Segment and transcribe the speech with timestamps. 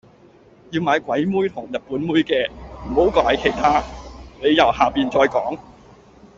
[0.71, 2.49] 要買鬼妹同日本妹嘅，
[2.89, 3.83] 唔好買其他，
[4.41, 5.59] 理由下面再講。